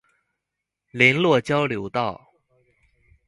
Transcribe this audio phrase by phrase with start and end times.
[0.89, 2.33] 麟洛交流道